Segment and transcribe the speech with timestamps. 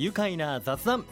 [0.00, 1.04] 愉快な雑談。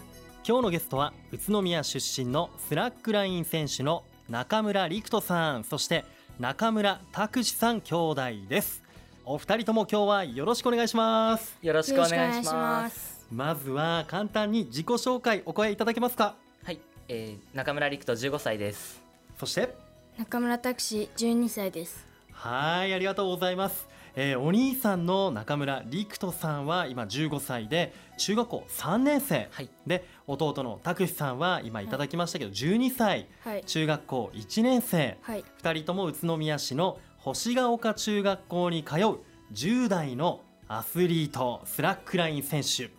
[0.42, 5.65] 今日のゲストは宇都宮出身のスラックライン選手の中村陸人さん。
[5.65, 6.07] そして
[6.41, 8.82] 中村拓志さん兄弟です。
[9.27, 11.54] お二人とも今日はよろしくお願いします。
[11.61, 13.27] よろしくお願いします。
[13.30, 16.34] まずは簡単に自己紹介お声いただけますか。
[16.64, 19.02] はい、えー、中村陸人15歳です。
[19.39, 19.68] そして？
[20.16, 22.07] 中村拓志12歳です。
[22.32, 23.86] はいありがとうございます
[24.21, 39.19] えー、お兄さんの中村陸人さんは今15歳で中学校3年生、はい、で弟の拓志さんは今いただきましたけど12歳、はい、中学校1年生、はい、2人とも宇都宮市の星ヶ丘中学校に通う
[39.53, 42.91] 10代のアスリートスラックライン選手。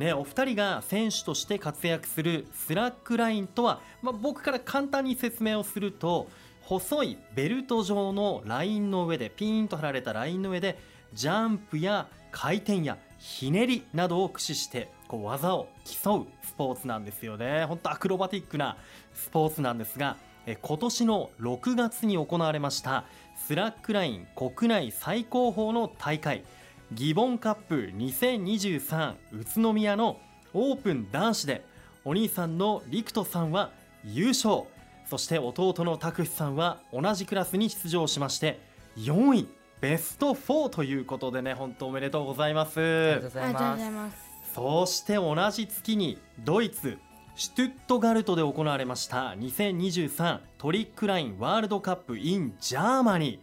[0.00, 6.28] ね、お二人が選手として活躍するスラックラインとは、まあ、僕から簡単に説明をすると
[6.66, 10.76] 細いベルト状のラインの上でピーンと張られたラインの上で
[11.14, 17.64] ジャンプや回転やひねりなどを駆使してこう技を競うスポーツなんですよね。
[17.66, 18.76] 本当アクロバティックな
[19.14, 20.16] スポーツなんですが
[20.60, 23.04] 今年の6月に行われました
[23.36, 26.44] スラックライン国内最高峰の大会
[26.92, 30.18] ギボンカップ2023宇都宮の
[30.52, 31.64] オープン男子で
[32.04, 33.70] お兄さんの陸人さんは
[34.04, 34.64] 優勝。
[35.06, 38.58] そして弟の拓志さんは同じクラスに出場しまして
[38.96, 39.48] 4位
[39.80, 42.80] ベスト4ということでね本当おめでとうございます。
[42.80, 44.16] ありがとうございます。
[44.54, 46.96] そして同じ月にドイツ
[47.34, 53.38] シュトゥットガルトで行われました2023トリックラインワールドカップ in Germany、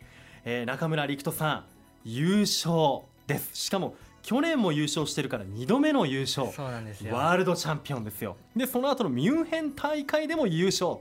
[0.45, 1.65] えー、中村陸人さん
[2.03, 3.51] 優勝です。
[3.53, 6.51] しかも去年も優勝してるから2度目の優勝。
[6.51, 7.13] そうなんですよ。
[7.13, 8.35] ワールドチャンピオンですよ。
[8.55, 10.97] でその後のミュンヘン大会でも優勝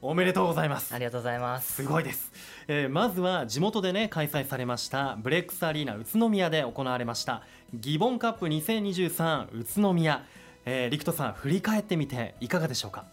[0.00, 0.94] おめでとうございます。
[0.94, 1.82] ありがとうございます。
[1.82, 2.30] すごいです、
[2.68, 7.42] えー、まずは地元でね開催されましたブレックスアリーナ宇都宮で行われました
[7.74, 10.24] ギボンカップ2023宇都宮、
[10.64, 13.06] えー、陸斗さん振り返ってみていかがでしょうか？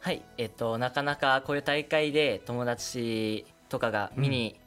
[0.00, 4.58] はいえっとなかなかこういう大会で友達とかが見に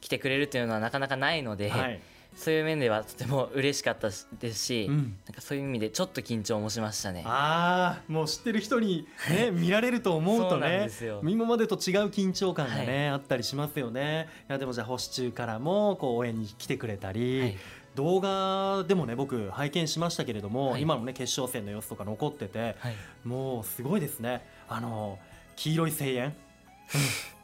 [0.00, 2.00] 来てくれるというのはなかなかないので、うんはい
[2.38, 7.24] そういう面ではとても嬉しかったですし、うん、なんかそういう意味でちょっと緊張もしましたね。
[7.26, 10.88] ああもう知ってる人にね見られると思うとね
[11.24, 14.28] 今までと違う緊張感がね、はい、あったりしますよね。
[14.48, 17.56] いやでもじゃあ星中からもこう応援に来てくれたり、はい、
[17.96, 22.76] 動画でもね僕拝見しましたけれども、はい、今のね決勝戦の様子とか残ってて、
[23.24, 24.46] もうすごいですね。
[24.68, 25.18] あの
[25.56, 26.36] 黄色い声援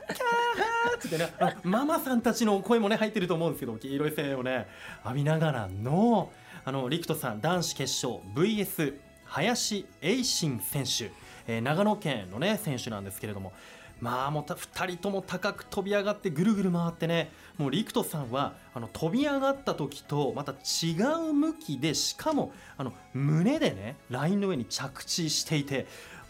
[0.09, 4.67] キャーってねママさんたちの声もね入ってると思うんですけど黄色い声をね
[5.05, 6.31] 浴びながらの
[6.65, 8.95] あの陸斗さん男子決勝 VS
[9.25, 11.11] 林栄信選手、
[11.47, 13.53] えー、長野県のね選手なんですけれども。
[14.01, 20.97] まあもう2人とも高く飛び上がってぐるぐる回ってねもう陸斗さんはあの飛び上がった時とまた違
[21.29, 25.87] う向きでしかもあの胸でねラインの上に着地していて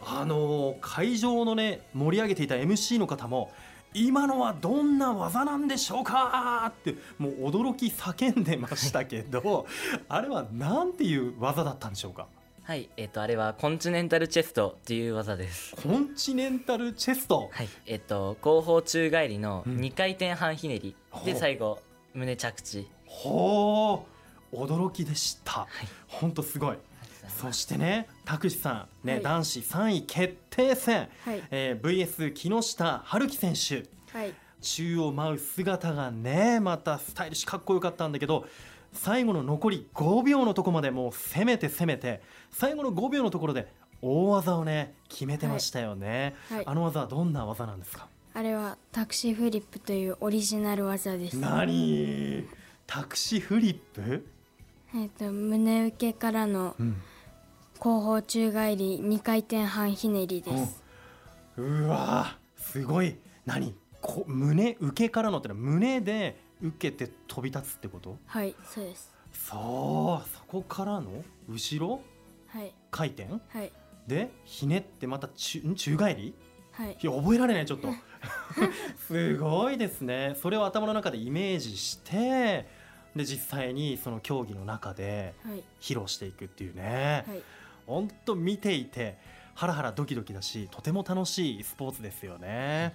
[0.07, 3.51] あの会場のね盛り上げていた MC の方も
[3.95, 9.67] 今のはどんな技なんでしょうかってもう驚き叫んでましたけど
[10.09, 12.27] あれは何ていう技だったんでしょうか？
[12.65, 15.77] はい、えっ、ー、とあれはコンチネンタルチェストっていう技です。
[15.77, 17.51] コンチネンタルチェスト？
[17.53, 21.79] はい、えっ、ー、と後方宙返りの2回転半ひねり、うん、で最後
[22.15, 22.89] 胸着地。
[23.07, 24.07] ほ
[24.53, 25.69] う、驚きでした。
[26.09, 26.77] 本、当、すごい。
[27.29, 33.87] そしてね、拓司さん、ね、はい、男子3位決定戦、はい、えー、VS 木下春樹選手、
[34.17, 38.47] はい、宙を舞う姿がね、またスタイリッシュかっこよかったんだけど、
[38.93, 43.67] 最後の残り5秒のとこまでもう攻めて攻めて、最後の5秒のところで
[44.01, 46.35] 大技をね、決めてましたよね。
[46.49, 48.07] はい、あの技はどんな技なんですか？
[48.35, 51.37] あれはタクシーフリップというオリジナル技です。
[51.39, 52.47] 何？
[52.87, 54.27] タクシーフリップ？
[54.95, 57.03] えっ、と胸受けからの、うん
[57.79, 60.83] 後方宙返り2回転半ひねりです。
[61.57, 63.17] うわすごい。
[63.45, 63.75] 何？
[64.01, 68.17] こ胸受けからのってのは胸で受けて飛び立つってこと？
[68.27, 69.13] はいそうです。
[69.33, 71.25] そうそこからの？
[71.49, 72.01] 後ろ、
[72.49, 73.71] はい、回転、はい、
[74.07, 76.35] でひねってまた宙宙返り？
[76.73, 77.89] はい、いや覚えられないちょっと。
[79.07, 80.37] すごいですね。
[80.41, 82.67] それを頭の中でイメージして
[83.15, 85.35] で実際にその競技の中で
[85.81, 87.43] 披露していくっていうね、はい
[87.87, 89.17] 本当見ていて
[89.55, 92.95] ハラハラドキドキだしとても楽しいスポーツですよね。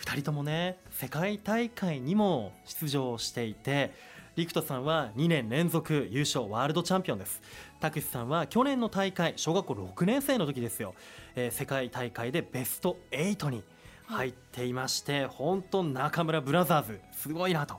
[0.00, 3.92] 2人ともね世界大会にも出場していて
[4.36, 7.42] 陸斗さんは2年連続優勝ワールドチャンピオンです。
[7.80, 10.94] 拓司さんは去年の大会小学校6年生の時ですよ、
[11.34, 13.62] えー、世界大会でベスト8に
[14.06, 17.76] 入っていまして、本当中村ブラザーズすごいなと。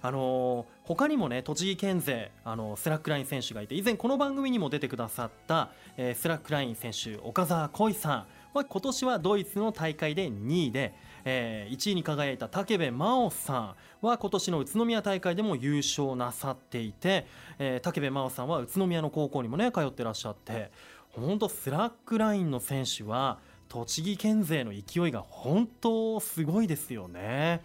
[0.00, 13.74] あのー、他にもね栃木県勢あのスラックライン選手がいて以前この番組にも出てくださった、えー、スラックライン選手岡澤恋さんは今年はドイツの大会で2位で、えー、1位に輝いた武部真央さん
[14.06, 17.26] は今年の宇都宮大会でも優勝なさっていて、
[17.58, 20.70] えー、武部真央さんは宇都宮の高校にもね通ってらっしゃって
[21.10, 27.60] 本当スラックラインの選手は栃木県勢の勢いが本当すごいですよね。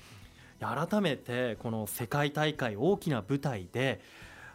[0.63, 4.01] 改めてこの世界大会大きな舞台で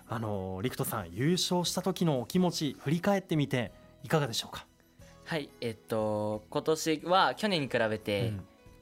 [0.08, 3.72] あの陸人さん優勝した時のお気持ち振り返ってみて
[4.02, 4.66] いかがでしょうか？
[5.24, 8.32] はいえっと今年は去年に比べて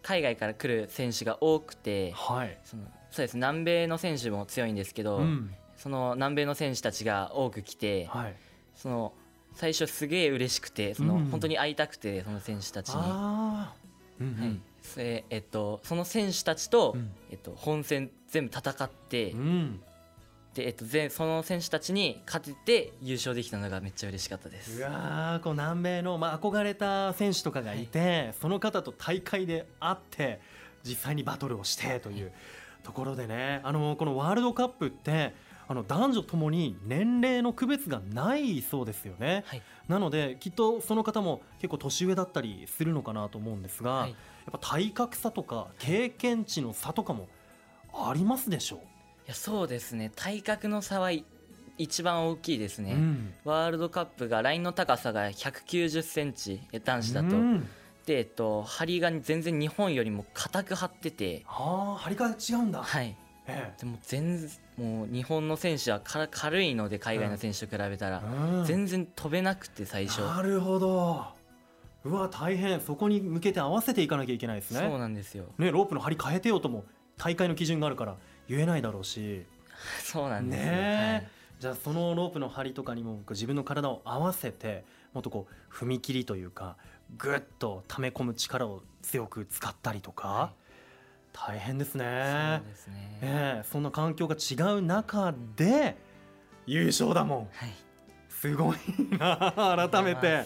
[0.02, 3.34] 海外から来る選手が多くて、はい、そのそうです。
[3.34, 8.34] 南米の選手も強いんですけど、うん、その南米の選手たちが多く来て、はい、
[8.76, 9.12] その
[9.55, 13.02] 最初すげえ嬉しくてその、うん、本当に会いたくてその選手たちに。
[14.20, 14.60] うんうん、はい。
[14.98, 19.80] ええっと、その選手たちと、うん、えっと、本戦全部戦って、うん、
[20.54, 24.80] でえっと、ぜその選手たちに勝てて優勝できたのがめっちゃ嬉しかったです。
[24.80, 30.40] うわこう南米の、まあ、憧れた選手とかがいて、はい、その方と大会で会って
[30.82, 32.32] 実際にバトルをしてという
[32.84, 35.34] ところでねあのこのワールドカップって
[35.68, 44.16] あの男女ともに年齢の区別がないそうですよね、はい、なのできっとその方も結構年上だったりするのかなと思うんですが、はい、やっ
[44.52, 47.28] ぱ体格差とか経験値の差とかも
[47.92, 48.78] ありますでしょう？
[48.78, 48.82] い
[49.26, 50.12] やそうですね。
[50.14, 51.10] 体格の差は
[51.78, 57.69] 一番大きいですね、うん、ワールドカップがラインの高さが190センチ男子だと、うん、
[58.06, 61.42] で、えっと、張りが全然日本よりも硬く張ってて。
[61.44, 62.82] はあ張りが違うんだ。
[62.82, 63.16] はい
[63.48, 70.20] ええ、でも全然もう日本の選手は軽いので海外の選手と比べたら、うん、全然飛べなくて最初。
[70.22, 71.26] なるほど。
[72.04, 72.81] うわ大変。
[72.81, 74.81] そこに向けて合わせていかなきゃいけないですね。
[74.81, 76.84] そうなんですよ、ね、ロープの張り変えてよとも
[77.16, 78.16] 大会の基準があるから
[78.48, 79.44] 言えないだろうし。
[80.02, 81.28] そうなんですね、はい、
[81.60, 86.76] じゃあそのロープの張りとかにも自分の体を合わせてもっとこう踏み切りというか
[87.19, 90.65] ぐっと溜め込む力を強く使ったりとか、はい
[91.36, 92.62] 大変ですね。
[92.64, 95.96] そうですね、えー、そんな環境が違う中で
[96.66, 97.74] 優勝だもん、はい、
[98.30, 98.76] すごい
[99.18, 99.52] な
[99.90, 100.44] 改めて。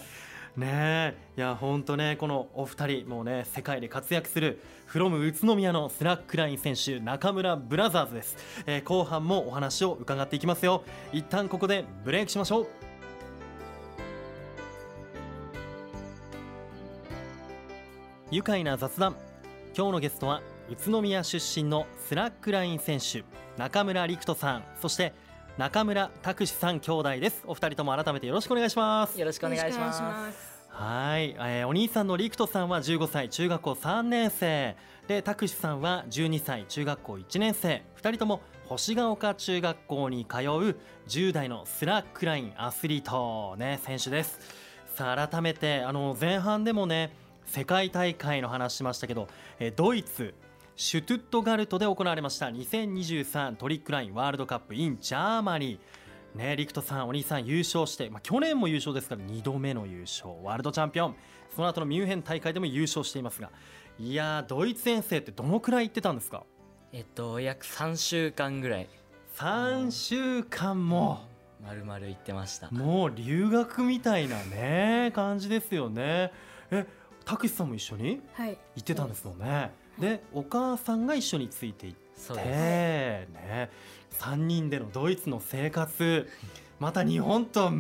[0.57, 10.83] ねいや本当ねこのお二人もうね世界で活躍する from 宇都宮のスラックライン選手中村ブラザーズです、えー、後半もお話を伺っていきますよ。
[11.13, 12.69] 一旦ここでブレイクしましょう。
[18.33, 19.15] 愉快な雑談。
[19.77, 23.25] 今日のゲストは宇都宮出身のスラックライン選手
[23.57, 25.13] 中村陸人さんそして
[25.59, 27.43] 中村拓志さん兄弟です。
[27.45, 29.19] お二人とも改めてよろしくお願いします。
[29.19, 30.01] よろしくお願いします。
[30.71, 34.77] はい、えー、お兄さんの陸人さんは15歳中学校3年生。
[35.09, 37.83] で拓志さんは12歳中学校1年生。
[38.01, 40.39] 2人とも星ヶ丘中学校に通う
[41.09, 44.39] 10代のスラックラインアスリート、ね、選手です。
[44.95, 47.13] さあ改めてあの前半でもね
[47.45, 49.27] 世界大会の話しましたけど、
[49.59, 50.33] えー、ドイツ
[50.83, 52.47] シュトゥットガルトで行われました。
[52.47, 56.39] 2023トリックラインワールドカップ in Germany。
[56.39, 60.31] ね、陸人さん、お兄さん優勝して、まあ、去年も優勝ですから2度目の優勝。
[60.43, 61.17] ワールドチャンピオン。
[61.55, 63.51] その後のミュンヘン大会でも優勝していますが。
[63.99, 66.45] いやドイツ遠征ってどのくらい行ってたんですか？
[66.95, 68.89] えっと約3週間ぐらい。
[69.37, 71.27] 3週間も、
[71.63, 72.71] まるまる行ってました。
[72.71, 76.33] もう留学みたいなね感じですよね。
[76.71, 76.87] え
[77.27, 83.71] たけしさんも一緒に行ってたんですもんね、はいでお母さんが一緒についていってね
[84.19, 86.29] 3人でのドイツの生活
[86.79, 87.73] また日本とは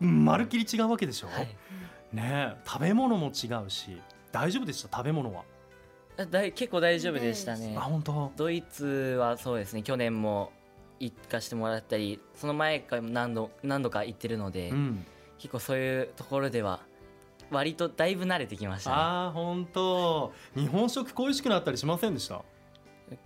[0.00, 1.48] まるっきり違うわけでしょ、はい、
[2.12, 4.00] ね食べ物も違うし
[4.32, 4.98] 大丈夫でした？
[4.98, 5.44] 食べ物は？
[6.16, 7.74] だ結構大丈夫でしたね。
[7.76, 8.32] あ本当？
[8.36, 9.82] ドイツはそうですね。
[9.82, 10.52] 去年も
[10.98, 15.06] 行かしてもらったりその前から何度何度か行ってるので、うん、
[15.38, 16.80] 結構そういうところでは
[17.50, 20.32] 割とだいぶ慣れてきました、ね、ああ本当。
[20.54, 22.42] 日本食恋しくなったりしませんでした？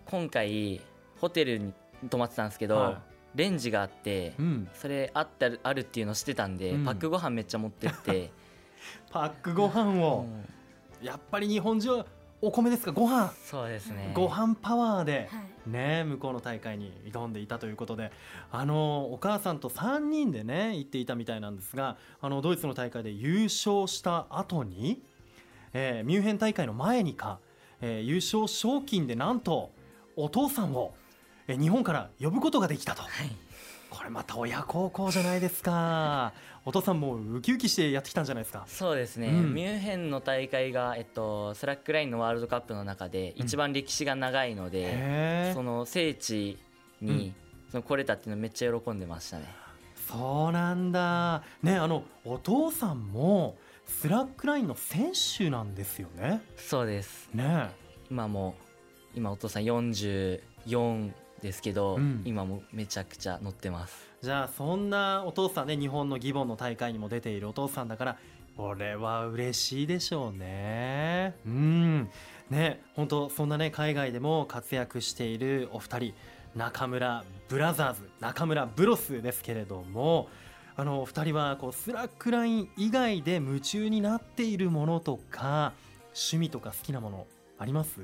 [0.07, 0.81] 今回
[1.21, 1.73] ホテルに
[2.09, 2.97] 泊まってたんですけど、はい、
[3.35, 8.31] レンジがあって、うん、それあったあるっていうの知ってたんで、うん、パックご飯めっちゃ持ってって。
[9.11, 10.27] パックご飯を、
[11.01, 12.07] うん、やっぱり日本人は
[12.43, 12.93] お米ですか？
[12.93, 13.33] ご飯。
[13.45, 14.13] そうですね。
[14.15, 15.29] ご飯パワーで、
[15.67, 18.11] ね向こうの大会に挑んでいたということで。
[18.51, 25.03] あのお母さんと3人でね行っていたみたいなんですがあのドイツの大会で優勝した後に、
[25.73, 27.39] えー、ミュンヘン大会の前にか、
[27.81, 29.71] えー、優勝賞金でなんと
[30.17, 30.95] お父さんを、
[31.47, 33.03] えー、日本から呼ぶことができたと。
[33.03, 33.11] はい
[33.91, 36.33] これまた親孝行じゃないですか。
[36.65, 38.65] お父さんもウキウキしてやってきたんじゃないですか。
[38.67, 46.59] そうですね、うん、ミュンヘンの大会が、えっと、スラックラインのワールドカップの中で一番歴史が長いので、うん、その聖地
[47.01, 47.35] に、
[47.71, 49.47] その来れたっていうのめっちゃ喜んでましたね。
[50.09, 51.43] そうなんだ。
[51.63, 53.57] ねあのお父さんも
[53.87, 56.43] スラックラインの選手なんですよね。
[56.57, 57.29] そうです。
[57.33, 57.71] ね。
[58.11, 58.55] 今も
[59.15, 64.09] 今お父さん44ですけど、うん、今もめちゃくちゃ乗ってます。
[64.23, 68.17] じゃあそんなお父さんね日本のギボンの大会にも出ているお父さんだから
[68.57, 71.35] これは嬉しいでしょうね。
[71.47, 72.11] うん。
[72.51, 76.15] ね本当そんなね海外でも活躍しているお二人
[76.57, 80.29] 中村ブラザーズ中村 Bros ですけれども
[80.77, 85.73] あの二人はこうスラックライン以外で夢中になっているものとか
[86.09, 87.27] 趣味とか好きなもの
[87.59, 88.01] あります？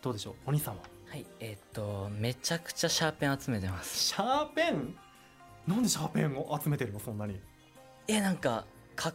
[0.00, 0.34] どうでしょう？
[0.46, 0.82] お兄さんは？
[1.12, 3.98] はいえー、っとめちゃくちゃシャーペン集めてます。
[3.98, 4.94] シャーペン？
[5.68, 6.98] なんでシャーペンを集めてるの？
[6.98, 7.38] そんなに。
[8.08, 8.64] えなんか
[8.96, 9.12] か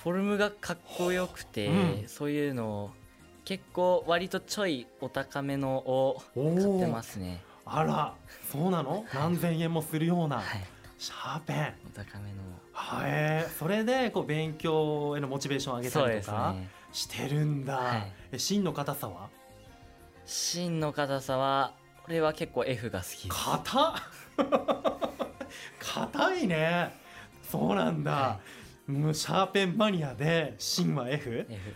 [0.00, 2.90] フォルムがかっこよくて、うん、そういうのを
[3.44, 7.42] 結構割とちょいお高めのを買ってますね。
[7.64, 8.14] あら
[8.48, 10.44] そうなの、何千円もするような、はい、
[10.98, 11.74] シャーペン。
[11.84, 12.36] お高めの。
[12.70, 16.54] はい、それでこう勉強へのモチベーション上げたりとか
[16.92, 19.28] してるんだ、はい、芯の硬さは？
[20.32, 21.72] 芯の硬さは
[22.04, 23.94] これは結構 F が好き硬
[25.80, 26.94] 硬いね。
[27.50, 28.38] そうなんだ、は
[28.88, 31.74] い、もうシャーペンマニアで芯は F, F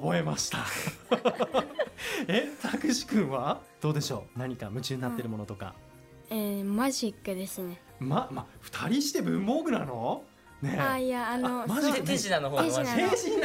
[0.00, 0.58] 覚えました。
[2.28, 3.60] えたくし君は？
[3.80, 4.38] どうでしょう？
[4.38, 5.74] 何か夢中になってるものとか、
[6.30, 7.80] えー、マジックですね。
[7.98, 10.22] まま二人して文房具なの？
[10.62, 12.00] ねあいやあのマジで？
[12.02, 13.40] 手品の方手品手品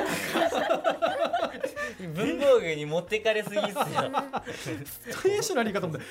[2.16, 3.76] 文房具に持ってかれすぎっすよ。
[5.24, 6.06] 手品にかと思って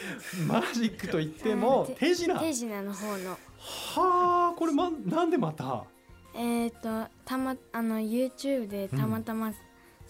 [0.46, 2.38] マジックと言っても手品。
[2.38, 3.30] 手品の方の。
[3.30, 5.84] はあこれまなんでまた？
[6.34, 9.54] えっ、ー、とたまあの YouTube でたまたま、うん、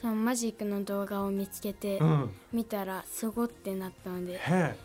[0.01, 4.41] そのマジックの動画を見つけて、うん、見たらすごってなったので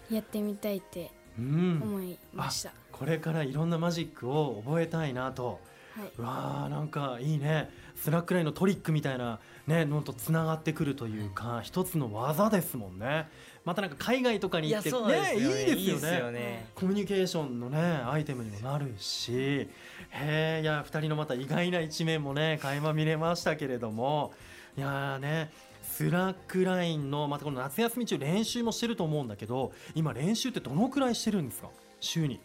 [0.09, 5.59] やってみたいって思いました、これからいろんなマジックを覚えたいなと。
[5.97, 13.27] はい、わあなんかいいねスラックラインのトリックみたいなねのとつながってくるというか、一つの技ですもんね。
[13.65, 19.33] またなんか海外とかに行ってね、ね、いいですよね、ね、コミュニケーションのねアイテムにもなるし。
[19.33, 19.69] へ
[20.11, 24.31] えいや2人のまた意外な一面もね垣間見れましたけれども。
[24.77, 25.51] いやね
[25.81, 31.69] スラックラインのまたこの夏休み中練習もしてると思うんだけど今練習ってどのくらいしてるんですか？
[31.99, 32.39] 週に。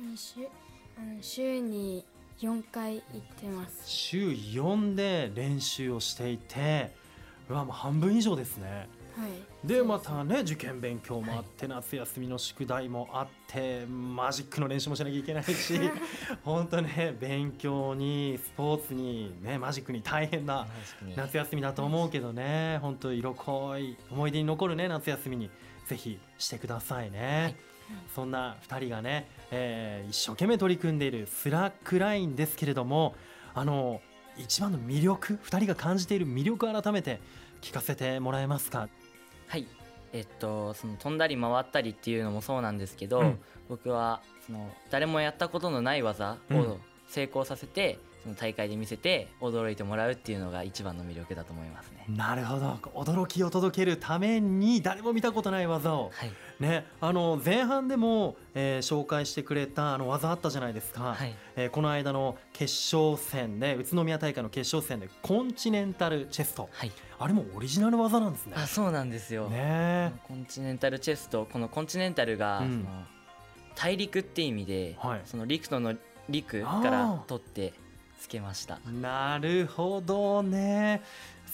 [0.00, 0.40] 練習
[0.98, 2.04] あの週に
[2.40, 3.82] 4回行ってます。
[3.84, 6.94] 週4で練習をしていて
[7.48, 8.88] うわもう半分以上ですね。
[9.16, 9.66] はい。
[9.66, 15.80] でまたね受験勉強もあって、夏休みの宿題もあってマジックの練習もしなきゃいけないし
[16.44, 20.66] 本当ね勉強にスポーツにねマジックに大変な
[21.16, 25.50] 夏休みだと思うけどね本当色濃い思い出に残るね夏休みに。
[25.86, 27.42] ぜひしてくださいね。
[27.42, 27.75] はい
[28.14, 33.14] そんな2人がね、えー、一生懸命取り組んでいるスラックラインですけれども
[33.54, 34.00] あの
[34.36, 37.20] 一番の魅力2人が感じている魅力改めて
[37.62, 38.88] 聞かせてもらえますか？
[39.48, 39.66] はい。
[40.12, 43.38] えっとその飛んだり回ったりっていうのもそうなんですけど、うん、
[43.68, 46.78] 僕はその誰もやったことのない技を
[47.08, 52.04] 成功させて、その大会で見せて驚いてもらうっていうのが一番の魅力だと思いますね。
[52.08, 52.72] なるほど。
[52.92, 66.90] 驚きを届けるために誰も見たことない技を、はい、ね、あの前半でも、えー、紹介してくれたあの技あったじゃないですか、はい、えー、この間の決勝戦で宇都宮大会の決勝戦でコンチネンタルチェスト、はい、
[67.20, 68.54] あれもオリジナル技なんですね。
[68.56, 73.04] あそうなんですよ、ね、コンチネンタルチェストこのコンチネンタルが、うん、その
[73.76, 75.94] 大陸って意味で、はい、その陸との
[76.28, 77.72] 陸から取って
[78.18, 78.78] つけました。
[79.00, 81.02] なるほどね。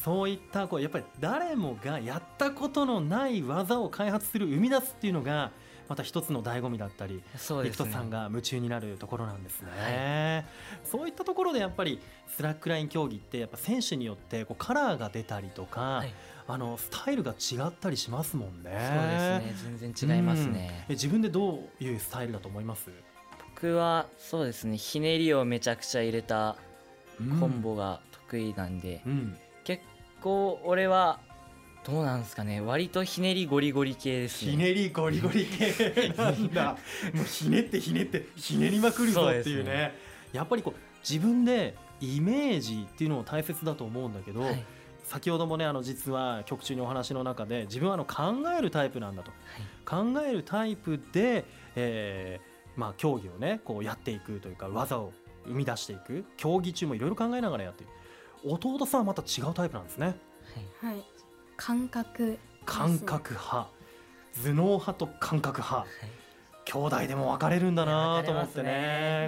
[0.02, 5.52] そういったこうやっぱり誰もがやったことのない技を開発する生み出すっていうのが
[5.88, 16.12] また一つの醍醐味だったりそうです、ね、陸人さんが夢中になるところなんですね、はい、そういったところでやっぱりスラックライン競技ってやっぱ選手によってこうカラーが出たりとか、はい、
[16.48, 18.70] あのスタイルが違ったりしますもんね。
[18.72, 19.76] そうですね。
[19.78, 22.90] 全然違いますね、うん、自分でどういうスタイルだと思います？
[23.62, 26.56] 僕はそうですねひねりをめちゃくちゃ入れた
[27.38, 29.84] コンボが得意なんで、うん、結
[30.20, 31.20] 構俺は
[31.86, 34.50] どうなんですかね割とひねりゴリゴリ系ですね。
[34.50, 36.12] ひねりゴリゴリ系。
[36.18, 36.76] なんだ。
[37.14, 39.94] もうひねってひねってひねりまくるぞっていうね、ね、
[40.32, 44.64] やっぱりこう自分でイメージっていうのも大切だと思うんだけど、はい、
[45.04, 51.44] 先ほどもねあの実は曲中にお話の中で自分はあの考えるタイプなんだと、はい、考えるタイプで、
[51.76, 55.12] えーまあ、競技をねこうやっていくというか技を
[55.46, 57.90] 生み出していく競技中もいろいろ考えながらやっていく
[58.44, 60.16] 弟さんはまた違うタイプなんですね。
[60.80, 61.04] はい、
[61.56, 63.68] 感覚、感覚派。
[64.42, 65.88] 頭脳派と感覚派、はい、
[66.64, 68.70] 兄弟でも分かれるんだなと思ってね、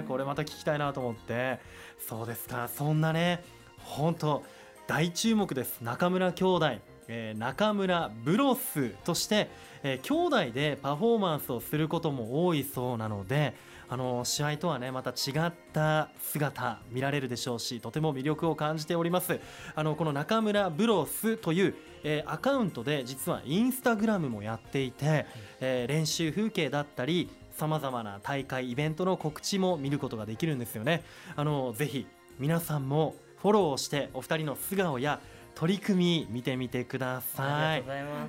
[0.01, 1.59] ね、これまた聞きたいなと思って。
[1.99, 2.67] そうですか。
[2.67, 3.43] そんなね
[3.79, 4.43] 本当
[4.87, 5.81] 大注目です。
[5.81, 6.65] 中村兄弟
[7.07, 9.49] えー、中村ブロスとして、
[9.83, 13.53] えー、兄弟でパフォーマンスをすることも多いそうなので
[13.87, 19.39] あの試合とはねまた違った姿見られるでしょうしとても魅力を感じております。
[19.75, 25.25] あのこの中村ブロスという、えー、アカウントで実はインスタグラムもやっていて、
[25.59, 31.03] えー、練習風景だったりさまざまな大会イベントの告知も見ることができるんですよね。
[31.35, 32.07] あのぜひ
[32.39, 35.19] 皆さんもフォローしてお二人の素顔や
[35.55, 37.83] 取り組み見てみてください。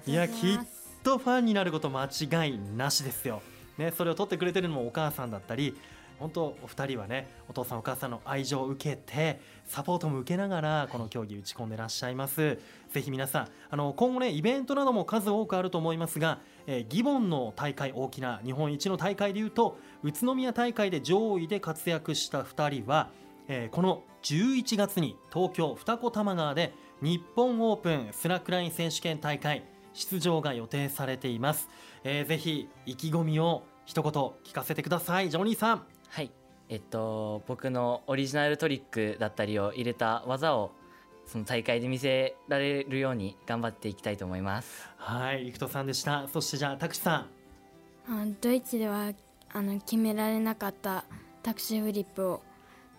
[0.07, 0.59] いやきっ
[1.03, 3.43] とファンになること間違いなしですよ。
[3.79, 5.77] ねそれを取ってくれてるのもお母さんだったり
[6.19, 12.59] 本当お二人はねお父さんお母さんの愛情を受けてサポートも受けながらこの競技打ち込んでらっしゃいます、
[12.91, 23.11] ぜひ皆さんあの今後ねイベントなども数多くあると思いますが、えー、ギボンの大会大きな日本一の大会でいうと宇都宮大会で上位で活躍した2人は、
[23.49, 26.73] えー、この11月に東京二子玉川で
[27.03, 29.63] 日本オープンスラックライン選手権大会
[29.93, 31.69] 出場が予定されています、
[32.05, 35.31] えー、ぜひ意気込みを一言聞かせてください。
[35.31, 35.83] ジョニーさん。
[36.09, 36.31] はい。
[36.69, 40.73] えっと僕のオリジナルトリックだったりを入れた技を
[41.25, 44.89] その大会で見せられるように頑張っていきたいと思います。
[44.97, 45.45] はい。
[45.45, 46.27] 陸人さんでした。
[46.29, 47.27] そしてじゃあタクシさ
[48.09, 48.37] ん。
[48.41, 49.13] ドイツでは
[49.53, 51.05] あの決められなかった
[51.43, 52.43] タクシフリップを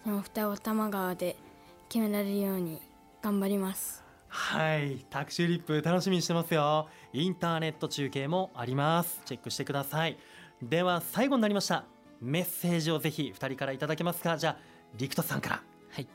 [0.03, 1.35] その二子玉川で
[1.89, 2.81] 決められるように
[3.21, 4.03] 頑張ります。
[4.29, 6.87] はいタクシフリップ楽しみにしてますよ。
[7.13, 9.21] インターネット中継もあります。
[9.25, 10.17] チェックしてください。
[10.61, 11.85] では最後になりました。
[12.19, 14.37] メッセージをぜひ2人からいただけますか。
[14.37, 14.57] じゃあ
[14.95, 15.63] 陸人さんから。
[15.91, 16.07] はい。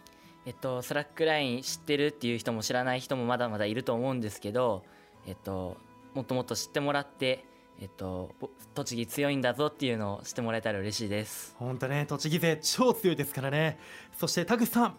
[0.47, 4.85] えっとスラックライン知ってるっていう人も知らない人もまだまだいると思うんですけど
[5.27, 5.77] えっと
[6.15, 7.45] もっともっと知ってもらって
[7.81, 8.31] えっと、
[8.75, 11.57] 栃木強いんだぞっていうのを知ってもらえたら嬉しいです。
[11.59, 13.77] 本当ね栃木勢超強いですからね。
[14.17, 14.97] そして田口さん、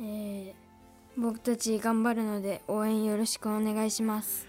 [0.00, 0.54] えー、
[1.16, 4.46] 僕たち頑張るので応援よろしくお願いします。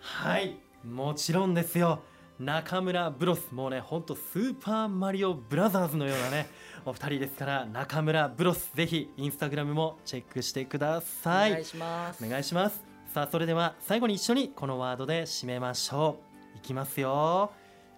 [0.00, 2.00] はいもちろんですよ。
[2.38, 6.46] 中村ブロスもうねほんとスーパーマリオブラザーズのようなね
[6.86, 11.50] お二人ですから中村ブロスぜひインスタグラムもチェックしてください。
[11.50, 12.24] お願いします。
[12.24, 12.84] お願いします。
[13.12, 16.20] さあそれでは最後に一緒にこのワードで締めましょ
[16.54, 16.58] う。
[16.58, 17.52] いきますよ。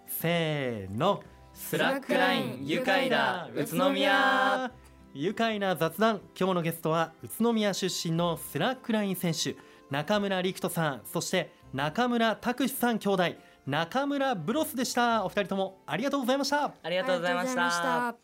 [0.07, 1.23] せーの。
[1.53, 3.49] スラックライン愉快だ。
[3.53, 4.71] 宇都宮
[5.13, 6.21] 愉快な雑談。
[6.39, 9.55] 今日のゲストは宇都宮出身のスラックライン選手
[9.89, 13.23] 中村陸人さんそして中村拓志さん兄弟
[13.65, 15.25] 中村ブロスでした。
[15.25, 16.73] お二人ともありがとうございました。
[16.81, 18.15] ありがとうございました。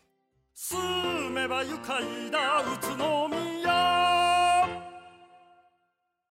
[0.54, 3.57] 住めば愉快だ宇都宮